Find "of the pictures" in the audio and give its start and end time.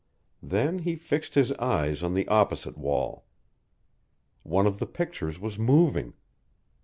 4.65-5.39